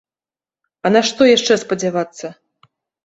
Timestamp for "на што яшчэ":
0.95-1.59